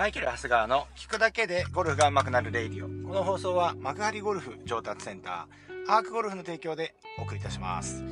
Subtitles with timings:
[0.00, 3.06] マイケル・ハスガーの聞くだけでゴルフが上手くなる radio。
[3.06, 8.02] この放送は幕張ゴルフ上達センター、アークゴルフの提供でお送りいたします。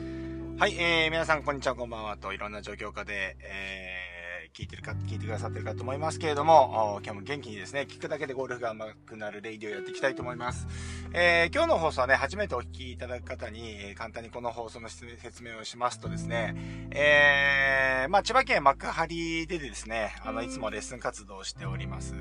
[0.59, 3.88] はい、えー、皆さんこんにちは、こんばんはといろんな状況下で、えー、
[4.59, 10.67] 聞いてるか、聞いてくださってるかと思いますけれども、今日も元気にですね、聞くだけでゴルフが上手くなるレイディをやっていきたいと思います。
[11.13, 16.57] えー、今日の放送はね、初めてお聞きいただく方に、えー、簡単にこの放送の説明をしますとですね、
[16.91, 22.17] えー、まあ、千葉県幕張でですね、あの、いつもレッスン活動をしております。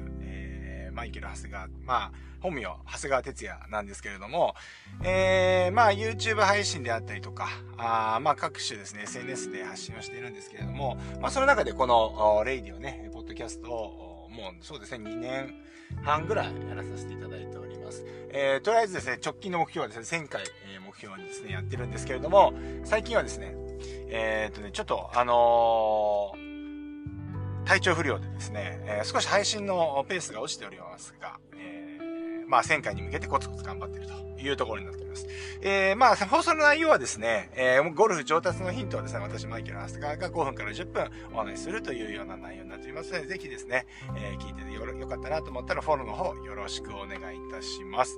[0.98, 2.12] マイケル・ハスガー、まあ、
[2.42, 4.56] 本名、長谷川哲也なんですけれども、
[5.04, 7.48] えー、まあ、YouTube 配信であったりとか、
[7.78, 15.56] あまあ、各種ですね、SNS で発信をしているんですけれども、まあ、その中でこの、レイディオね、ポッドキャストを、もう、そうですね、2年
[16.04, 17.78] 半ぐらいやらさせていただいております。
[17.88, 18.06] ます。
[18.30, 23.56] えー、とりあえずですね、直近の目標はですね、1000回、え、目標にですね、やってるんですけれども、最近はですね、
[24.10, 26.47] えー、っとね、ちょっと、あのー、
[27.68, 35.28] 体調不良でですね、えー、少し配信のペースが落ちておりますが、えー、まあ、1000回に向けてコツコツ頑張っているというところになっております。
[35.62, 48.18] えー、まあ、放送の内容はですね、えー、ゴルフ上達のヒントはですね、私、マイケル・ハスガーが5分から10分お話しするというような内容になっておりますので、ぜひですね、えー、聞いててよよかったなと思ったら、フォローの方よろしくお願いいたします。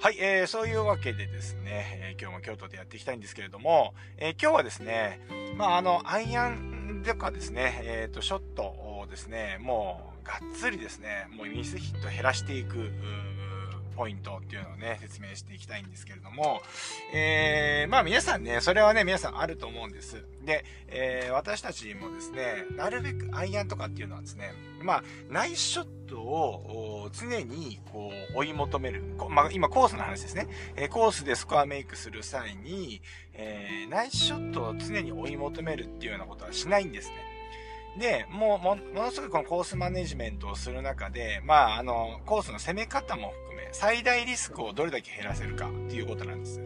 [0.00, 5.20] はい、えー、そういうわけでですね、えー、今日も京都でやっていきたいんですけれども、えー、今日はですね、
[5.56, 12.90] まあ、あの、アイアンでかですね、えっ、ー、と、ショットをですね、もう、がっつりですね、もうミスヒット減らしていく、
[13.96, 16.60] ポイントっていうのをね、説明していきたいんですけれども、
[17.12, 20.24] えー、まあ皆さんね、それはね、皆さんあると思うんです。
[20.44, 24.52] で、えー、私たちもですね、なるべくアイアンとかっていうのはですね、
[24.82, 29.02] まあ、ナイスショットを常にこう追い求める。
[29.30, 30.46] まあ、今コースの話ですね。
[30.76, 33.00] え、コースでスコアメイクする際に、
[33.32, 37.35] えー、ナイスショットを常に追い求めるっていうようなことはしないんですね。
[37.98, 46.60] で、もう、も、ものすごいこのコースマネジメントをする中で、まあ、あの、コースの攻め方も含め、最大リスクをどれだけ減らせるかっていうことなんです。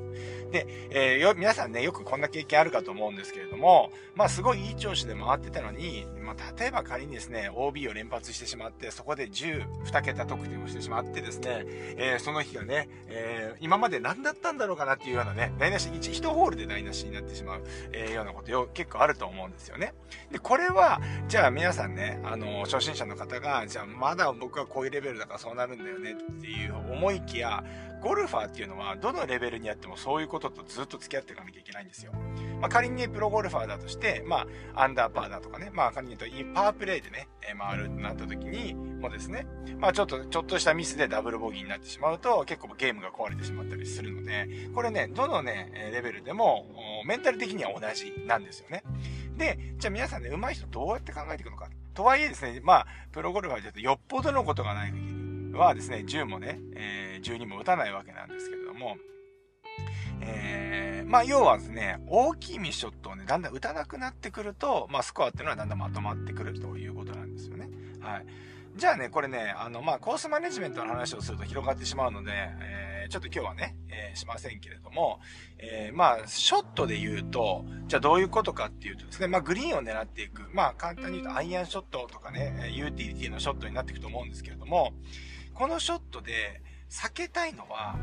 [0.51, 11.65] で、えー、よ、皆さんね、よくこんな経験あるかと思うんですけれども、まあ、すごいいい調子で回ってたのに、まあ、例えば仮にですね、OB を連発してしまって、そこで10、2桁得点をしてしまってですね、
[11.97, 19.95] えー、その日がね、えー、今まで何だったんだろうかなっていうようなね、台無し、1、1ホールで台無しになってしまう、えー、ようなことよ、結構あると思うんですよね。
[20.33, 27.63] で、これは、じゃあ皆さんね、あの、初心者の方が、じゃあまだ僕はこういうレベルだからそうなるんだよねっていう思いきや、
[28.03, 32.13] ゴルファーっていうのは、どのレベルにあってもそういうこととずっと付き合っていかなきゃいけないんですよ。
[32.61, 39.47] まあ、仮に、プロゴルファーだとして、まあ、アンダーパーだとかね、まあ、仮に言うと、いいパワープレイでね、回るってなった時に、もですね、
[39.79, 46.67] まあ、ちょっと、ちょっとしたミスでダブルボギーになってしまうと、結構ゲームが壊れてしまったりするので、これね、どのね、レベルでも、
[47.07, 48.83] メンタル的には同じなんですよね。
[49.41, 51.69] で、じゃあ皆さんね、上手い人どうやって考えていくのか。
[51.95, 55.01] とはいえですね、まあ、プロゴルファーで言うと、よっぽどのことがない限
[55.53, 58.99] りはですね、10もね、えー、12も打たないわけなんですけれども、
[60.21, 67.71] えー、まあ、要はですね、大きいミッショットをね、だんだん打たなくなってくると、まあ、スコアっていうのはだんだんまとまってくるということなんですよね。
[68.01, 68.27] はい。
[68.77, 75.21] じゃあね、これね、あの、まあ、コースマネジメントの話をすると広がってしまうので、えー、ちょっと今日はね、えー、しませんけれども、
[75.59, 80.49] えー、まあ、ショットで言うと、じゃあどういうことかっていうとですね、まあ、グリーンを狙っていく。
[80.53, 84.93] まあ、簡単に言うとアイアンショットとかね、ユーティリティのショットになっていくと思うんですけれども、
[85.55, 87.97] このショットで避けたいのは、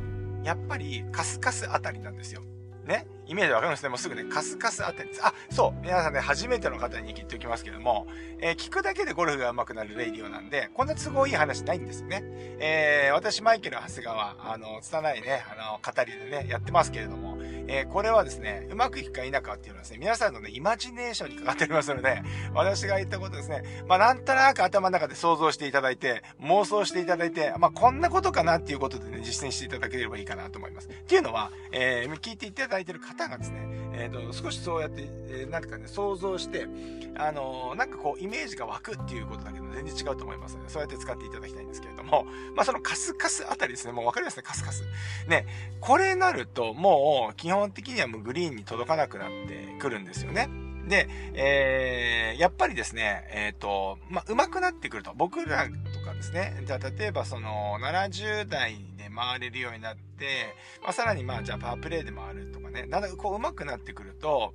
[0.43, 2.41] やっぱりカスカスあたりなんですよ。
[2.87, 3.05] ね。
[3.27, 3.83] イメージわかります？
[3.83, 3.89] ね。
[3.89, 5.23] もうすぐね、カスカスあたんです。
[5.23, 5.81] あ、そう。
[5.81, 8.07] 皆さんね、初めての方に言っておきますけども、
[8.39, 12.23] えー、聞くだけでゴルフが上手くなるレイディオなんで、こんな都合いい話ないんですよね。
[12.59, 17.36] えー、私、マイケル・長谷川、あの、拙いね、あの、語りでね、やってますけれども、
[17.67, 22.21] えー、これはですね、うまくいくか否かっていうのはですね、皆さんのね、イマジネーションにかかっておりますので、
[22.53, 30.87] 私が言ったことですね、まあ、なんとなく頭の中で想像していただいて、妄想していただいて、まあ、こんなことかなっていうことでね、実践していただければいいかなと思います。
[30.87, 36.67] っていうのは、えー、聞いていただいている方がですね、えっ、ー、と、少しそうやって、えー、なんかね、想像して、
[37.15, 42.25] あのー、なんかこう、イメージが湧くっていうことだけど、全然違うと思いますので、そうやって使っていただきたいんですけれども、
[42.55, 44.83] まあ、そのカスカスあたりですね、もうわかりますね、カスカス。
[45.27, 45.47] ね、
[45.81, 50.49] これなると、もう、基本本的にはもうグリーンに届かなくなってくるんですよね。
[50.87, 64.53] で、えー、やっぱりですね、えっ、ー、と、まあ、上手くなってくると、僕らとかですね、じゃあ例えばその、70代で回れるようになって、まあ、さらにまあ、じゃあパワープレイで回るとかね、なんだんこう上手くなってくると、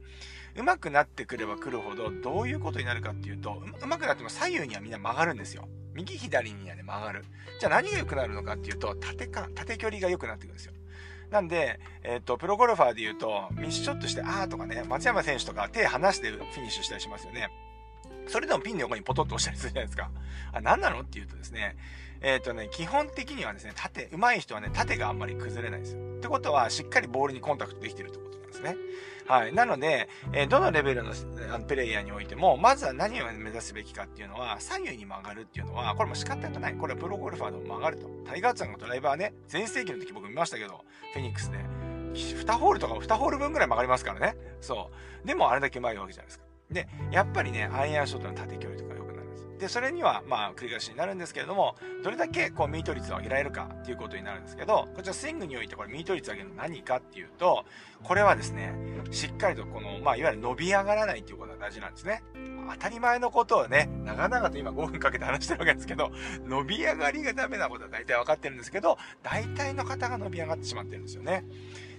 [0.57, 5.69] 上手くなってくれば来るほど、どういうことになるかっていうと、上手くなっても左右にはみんな曲がるんですよ。
[5.95, 7.25] 右左にはね、曲がる。
[7.61, 10.73] じゃあ何が良くなるのかっていうと、縦か、縦距離が良くなってくるんですよ。
[11.33, 17.49] なんで、えっ、ー、と、プロゴルファーで言うと、ミスショットして、あーとかね、松山選手とか手離してフィニッシュしたりしますよね。
[18.29, 20.11] それでもピンの横にポトッと押したりするじゃないですか。
[20.53, 21.77] あ、何なのって言うとですね、
[22.21, 26.01] えっ、ー、とね、基本的にはですね、縦、上手い人はね、縦があんまり崩れないですよ。
[26.19, 28.32] ってことは、しっかりボールにコンタクトできてるってこと
[28.63, 28.77] ですね。
[29.27, 29.53] はい。
[29.55, 31.13] なので、え、どのレベルの
[31.67, 36.75] プレイヤーにおいても、まずは何を目指すべきかっていうのは、左右に曲がるっていうのは、これも仕方がない。
[36.75, 38.09] これはプロゴルファーでも曲がると。
[38.27, 41.59] タイガーツさんのドライバーね、全盛期の時僕見ましたけど、フェニックスで。
[42.15, 44.37] 2ホールとか2ホール分ぐらい曲がりますからね。
[44.61, 44.91] そ
[45.25, 45.27] う。
[45.27, 46.45] でもあれだけ上手いわけじゃないですか。
[46.71, 48.95] で、やっぱりね、アイアンショットの縦距離とか
[49.63, 57.65] で、それには、まあ、繰り返しになるんですけれども、どれだけ、こう、ミート率を上げられるかっていうことになるんですけど、こちらスイングにおいて、これ、ミート率を上げるの何かっていうと、
[58.03, 58.75] これはですね、
[59.13, 62.25] しっかりと、この、まあ、いわゆる伸び上がらないっていうことが大事なんですね。
[62.73, 66.11] 当たり前のことをね、長々と今5分かけて話してるわけですけど、
[66.45, 71.45] 伸び上がりがダメなことは大体分かってるんですけど、大体の方が伸び上がってしまってるんですよね。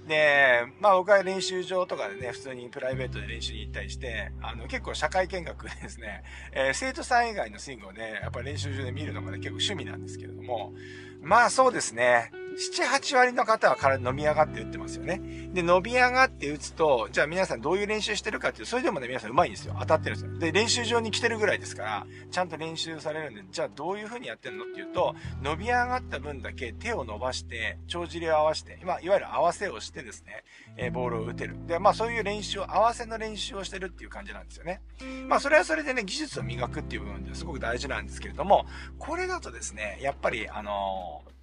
[0.08, 10.74] で、まあ僕は練習場とかでね、普通にプライベートで練習に行ったりして、あの結構社会見学ですね、えー、生徒さん以外のスイングをね、やっぱり練習場で見るのがね、結構趣味なんですけれども、
[11.22, 15.22] まあそうですね、7、8割の方は体伸び上がって打ってますよね。
[15.54, 19.76] で、伸び上がって打つと、じゃあ皆さんどういう練習してるかっていう、それでもね、皆さん上手いんですよ。
[19.80, 20.40] 当たってるんですよ。
[20.40, 30.44] で、練習場に来てるぐらいですから、ちゃんと練習されるんで、じゃあどういう風にやってんのっていうと、伸び上がった分だけ手を伸ばして、帳尻を合わせて、まあ、いわゆる合わせをしてですね、
[30.78, 31.56] えー、ボールを打てる。
[31.66, 34.82] で、まあそういう練習を、合わせの練習をしてるっていう感じなんですよね。
[35.28, 38.66] まあそれはそれでね、技術を磨くっていう部分ですごく大事なんですけれども、
[39.00, 41.34] これだとですね、やっぱり、あのー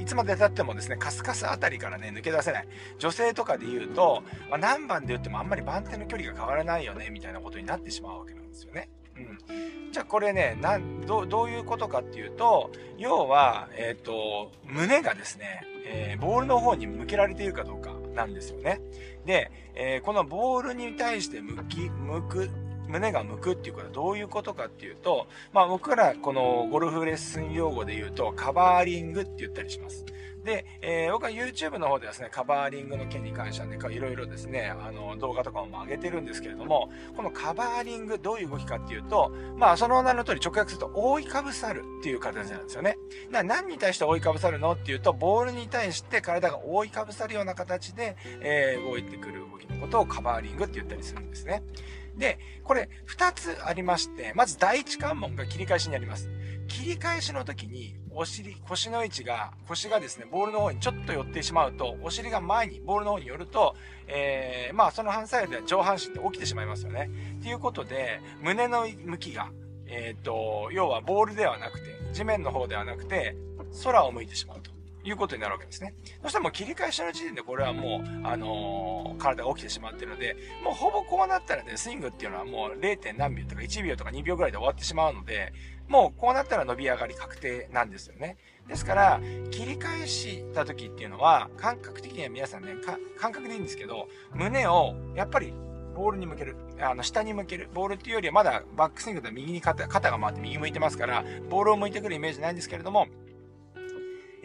[0.00, 2.68] いつまで経ってもですね、カスカスあたりからね、抜け出せない。
[2.98, 8.88] 女性とかで言うと、まあ、何番で打ってもあんまり番手の距離が変わらないよね、みたいなことになってしまうわけなんですよね。
[9.16, 9.92] うん。
[9.92, 18.80] じゃあこれね、なんどどういうことかっていうと、要は、えっ、ー、と、胸がですね、えー、ボールの方に向けられているかどうかなんですよね。
[19.26, 22.50] で、えー、このボールに対して向き、向く
[22.90, 30.04] 胸が向くっていうことはどういうことかっていうと、まあ僕らこのゴルフレッスン用語で言うとカバーリングって言ったりします。
[30.44, 42.96] で、えー、僕は YouTube の方でですね、カバーリングの件に関してはね、いろいろですね、あの、動画とかも上げてるんですけれども、このカバーリング、どういう動きかっていうと、まあ、その名の通り直訳すると、覆いかぶさるっていう形なんですよね。
[43.30, 51.62] な何に対して覆いかぶさるのっていうと、ボールに対して体が覆いかぶさるような形で、えー、動いてくる動きのことをカバーリングって言ったりするんですね。
[52.20, 56.30] で、これ2つありまして、まず第一関門が切り返しになります。
[56.68, 63.74] 切り返しの時に、お尻、腰の位置が、腰がですね、ボールの方にちょっと寄ってしまうと、お尻が前に、ボールの方に寄ると、
[64.06, 67.10] えー、まあその反作用では上半身って起きてしまいますよね。
[67.42, 69.50] ということで、胸の向きが、
[69.86, 73.34] えっ、ー、と、要はボールではなくて、地面の方ではなくて、
[73.82, 74.70] 空を向いてしまうと。
[75.04, 75.94] いうことになるわけですね。
[76.22, 83.16] そしたらもう切り返しの時点でこれはもう、あのー、体が起きてしまってるので、もうほぼこうなったらね、スイングっていうのはもう 0.
[83.16, 85.52] 何秒とか1秒とか2秒ぐらいで終わってしまうので、
[85.88, 88.36] もうこうなったら伸び上がり確定なんですよね。
[88.68, 89.20] ですから、
[89.50, 92.74] 切り返した時っていうのは、感覚的には皆さんね、
[93.18, 95.52] 感覚でいいんですけど、胸を、やっぱり、
[95.96, 96.56] ボールに向ける。
[96.80, 97.68] あの、下に向ける。
[97.74, 103.08] ボールっていうよりはまだバックスイングで右に肩、肩が回って右向いてますから、ボールを向いてくるイメージないんですけれども、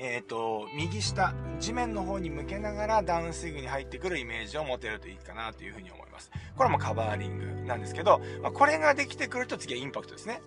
[0.06, 6.32] えっ、ー、と、右下、地面の方に向けながらダウンスイングに入ってくるイメージを持てるといいかなというふうに思います。
[6.56, 10.42] これもカバーリングなんですけど、まあ、これができてくると次はインパクトですね。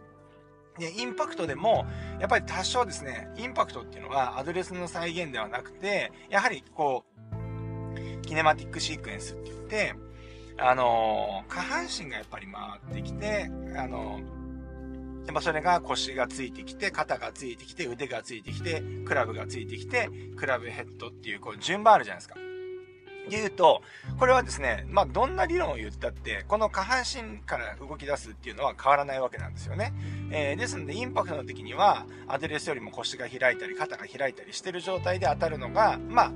[0.78, 1.86] で、インパクトでも、
[2.20, 7.04] やっぱり多少ですね、インパクトっていうのはアドレスの再現ではなくて、やはりこ
[8.16, 9.94] う、キネマティックシークエンスって言って、
[10.56, 14.37] あのー、下半身がやっぱり回ってきて、あのー
[15.28, 20.08] で、まあ、それが腰がついてきて、肩がついてきて、腕がついてきて、クラブがついてきて、
[20.38, 22.36] クラブヘッドっていう、こう、順番あるじゃないですか。
[23.28, 23.82] で言うと、
[24.18, 29.92] これはですね、まあ、どんな理論を言ったって、この下半身から動き出すっていうのは変わらないわけなんですよね。
[30.30, 36.32] えー、ですので、インパクトの時には、アドレスよりも腰が開いたり、肩が開いたりしてる状態で当たるのが、まあ、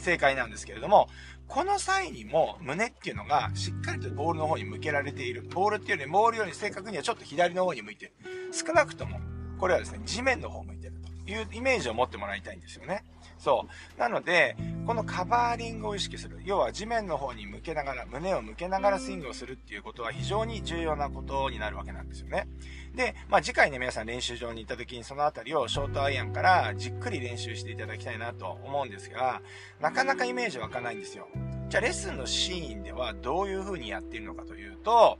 [0.00, 1.08] 正解なんですけれども、
[1.46, 5.42] この際にも胸っていうのがしっかりとボールの方に向けられている。
[5.42, 8.12] ボールっていうよりボールより正確にはちょっと左の方に向いてる。
[8.52, 9.20] 少なくとも、
[9.58, 13.04] これはですね、地面の方向いてるというイメージを持ってもらいたいんですよね。
[13.38, 13.66] そ
[13.96, 14.00] う。
[14.00, 16.40] なので、このカバーリングを意識する。
[16.44, 22.48] 要は地面の方に向けながら、胸を向けながらスイングをするっていうことは非常に重要なことになるわけなんですよね。
[22.94, 29.42] で、まあ次回ね、皆さん練習場に行った時にそのあたりをショートアイアンからじっくり練習していただきたいなと思うんですが、
[29.80, 31.28] なかなかイメージ湧かないんですよ。
[31.68, 35.18] じゃあレッスンのシーンではどういう風にやっているのかというと、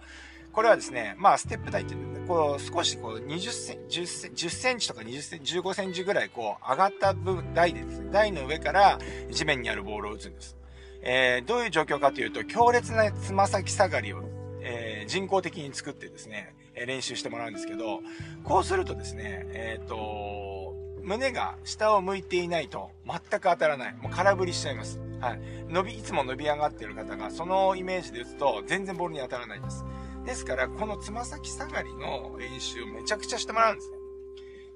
[0.52, 1.95] これはですね、まあ、ステップ台って
[2.31, 9.01] こう、少しこう、20センチ、10センチ、10センチとか20センチ、15センチぐらいこう、上がった分、台でですね、台の上から
[9.33, 10.57] 地面にあるボールを打つんです。
[11.03, 14.23] えー、どういう状況かというと、強烈なつま先下がりを、
[14.61, 18.01] えー、人工的に作ってですね、練習してもらうんですけど、
[18.45, 23.95] こうするとですね、えっ、と、胸が下を向いていないと全く当たらない。
[23.95, 25.01] もう空振りしちゃいます。
[25.19, 25.41] はい。
[25.69, 29.85] 伸び、いつも伸び上がってる方が、そのイメージで打つと全然ボールに当たらないです。
[30.25, 33.97] ですから、このつま先下がりの練習をめちゃくちゃしてもらうんですね。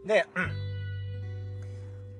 [0.07, 0.51] で、うん。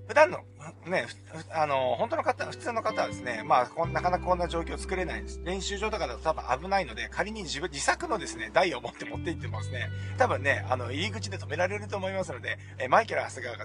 [0.09, 0.41] 普段の
[0.87, 1.07] ね、
[1.53, 5.41] あの、本当の方、普通の方はですね、まあ、こんなかなかこんな状況作れないです。
[5.45, 13.65] 練習場とかだと多分危ないので、仮に自分、自作のですね、台を持って持って行ってますね、多分ね、あの、入り口で止められると思いますので、えマイケル・長谷川が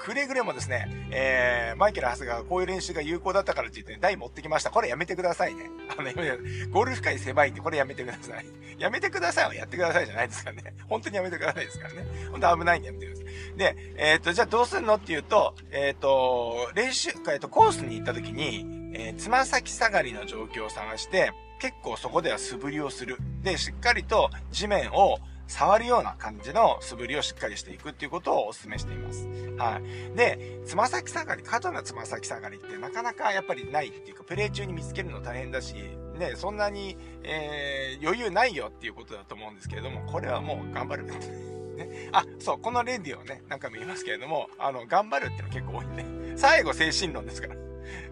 [0.00, 4.70] くれぐれもですね、えー、マイケル・長谷川がこういう練習が有効だったからって言って、ね、台持ってきました。
[4.70, 5.64] これやめてくださいね。
[5.96, 6.10] あの、
[6.72, 8.46] ゴルフ界狭いってこれやめてください。
[8.78, 10.74] やめてくださいはやってくださいじゃないですからね。
[10.88, 12.06] 本当にやめてくださいですからね。
[12.30, 13.56] 本当危ないんでやめてください。
[13.56, 15.94] で、えっ、と、じゃあどうするのっていうと、えっ、ー、
[16.40, 23.18] と、練習、えっ、と、コースに行った時に、えー、つま先下がりの状況を探して、結構そこでは素振りをする。
[23.42, 29.28] で、しっかりと地面を触るような感じの素振りをしっかりしていくっていうことをお勧めしています。
[29.58, 29.80] は
[30.14, 30.16] い。
[30.16, 35.74] で、つま先下がり、過度なつま先下がりってなかなかやっぱりないっていうか、プレイ中に見つけるの大変だし、
[36.18, 41.59] ね、そんなに、えー、余裕ないよっていうことだと思うんですけれども、これはもう頑張る。
[41.86, 47.54] ね、あ、そう、このレディをね、何回も言いますけれども、あの、頑張るっていうの結構多いんで、最後精神論ですから。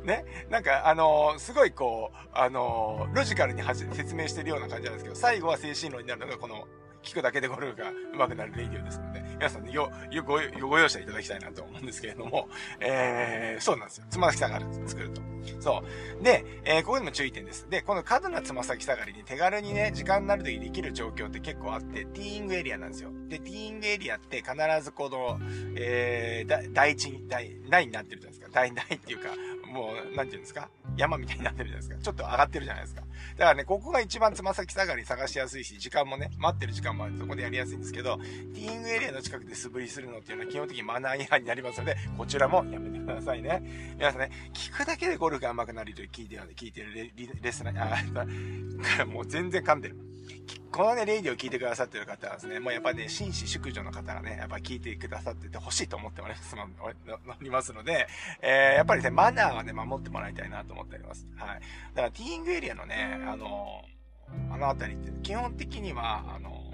[0.05, 0.25] ね。
[0.51, 6.67] なんか、あのー、すごいこう、あのー、ロジカルに説明してるような感じなんですけど、最後は精神論になるのがこの
[7.09, 10.39] 聞くだけでゴルフが上手くなるレディオですので、皆さんね、よ、よ、ご、
[10.69, 12.49] ご容赦いただきたいなと思うんですけれども、
[12.81, 14.07] えー、そうなんですよ。
[14.11, 15.23] つま先下がり作ると。
[15.61, 15.83] そ
[16.21, 16.23] う。
[16.23, 17.67] で、えー、ここでも注意点です。
[17.71, 23.11] で、この過度なつま先下がりに手軽にね、時間になるときできる状況って結構あって、ティーイングエリアなんですよ。
[23.29, 25.39] で、ティーイングエリアって必ずこの、
[25.77, 28.53] えー、第一、第、第になってるじゃないですか。
[28.53, 29.31] 第、第っていうか、
[29.67, 30.69] もう、なんていうんですか？
[30.99, 32.03] 山みたいになってるじゃないですか。
[32.03, 33.03] ちょっと上がってるじゃないですか。
[33.37, 43.63] だからね、ここが一番つま先下がり探しやすいし、時間もね、待ってる時間もあるそこでやりやすいんですけど、ティーイングエリアの近くで素振りするのっていうのは基本的にマナー違反になりますので、こちらもやめてくださいね。
[43.97, 47.13] 皆さんね、聞くだけでゴルフが上手くなると聞いてるので、聞いてるレレ
[47.43, 50.08] レスナー、あ、もう全然噛んでる。
[50.71, 56.55] このね、レイディを聞いてくださってる方はですね、もうやっぱね、紳士淑女の方がね、やっぱ聞いてくださってて欲しいと思っております
[57.41, 58.07] おりますので、
[58.43, 61.27] えー、やっぱりね、マナーはね、守ってもらいたいなと思っております。
[61.37, 61.61] はい。
[61.95, 63.83] だから、ティーイングエリアのね、あの、
[64.51, 66.69] あのあたりって、基本的には、あの、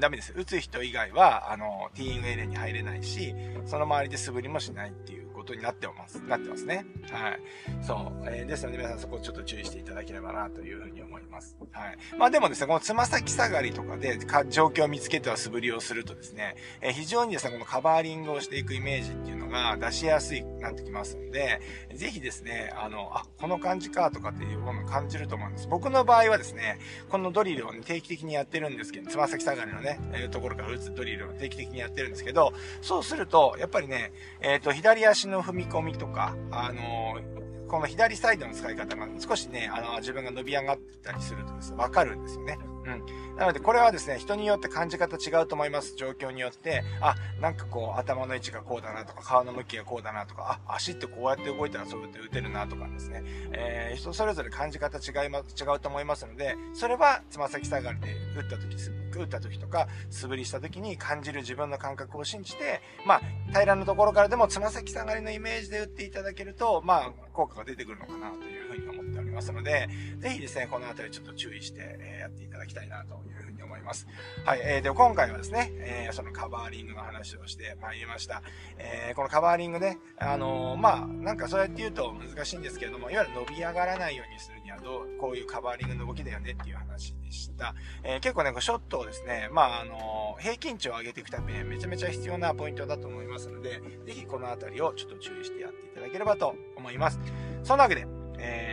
[0.00, 0.32] ダメです。
[0.34, 3.34] 打つ人以外は、あの、ティーイングエリアに入れないし、
[3.66, 6.86] その周りで素振りもしないっていうことになってます、なってますね。
[7.10, 7.40] はい。
[7.82, 8.26] そう。
[8.26, 11.56] えー、ですので皆さんそこをちょっと注意していただければなというふうに思います。
[11.72, 11.98] はい。
[12.16, 21.60] まあでもですね、このつま先下がりとかでか状況を見つけては素振りをするとですね、えー、非常にですね、このカバーリングをしていくイメージっていうのが出しやすいなってきますので、
[21.94, 25.68] ぜひですね、あの、あ、この感じかとかっていうものを感じると思うんです。
[25.68, 26.78] 僕の場合はですね、
[27.08, 37.20] このドリルを、ね、定期的にやってるんですけど、つま先下がりのね、えー、ところから打つドリルを定期的にやってるんですけど、そうすると、やっぱりね、えっ、ー、と、左足の踏み込みとか、あの
[37.68, 42.58] この左サイドの使い方が少しね、あの、自分が伸び上がったりするとですね、わかるんですよね。
[42.84, 43.36] うん。
[43.36, 45.94] なので、これはですね、人によって感じ方違うと思います。
[45.96, 53.22] 状況によって、あ、なんかこう、頭の位置がこうだなとか、顔の向きがこうだなとか、あ、足ってこうやって動いたらそうやって打てるなとかですね、
[53.52, 55.42] えー、人それぞれ感じ方違いま、違
[55.74, 58.76] うと思いますので、それは、つま先下がりで打った時、
[59.16, 69.01] 打った時とか、素振りした時に感じる自分の感覚を信じて、まあ、平らなところからでもつま先下がりのイメージで打っていただけると、まあ、効果が出てくるのかなというふうに思ってお
[69.32, 74.06] りますので、ぜひですね、このあたりちょっと注意して、えやっていただきたいなというふうに思います。
[74.44, 78.42] はい、えー、で、今回はですね、えー、そのカバーリングの話をしてまいりました。
[78.78, 87.74] えー、このカバーリングね、あのー、まあ、なんかそうやって言うと難しいんですけれども、いわゆる伸び上がらないようにするにはどう、こういうカバーリングの動きだよねっていう話でした。
[88.04, 97.18] え、結構ね、ショットをですね、まあ、あの平均値を上げていくためにめちゃめちゃ必要なポイントだと思いますので、ぜひこのあたりをちょっと注意してやっていただければと思います。
[97.62, 98.06] そんなわけで、
[98.38, 98.71] えー、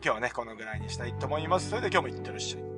[0.00, 1.70] 今日はね、このぐらいにしたいと思います。
[1.70, 2.77] それでは今日もいってらっしゃい。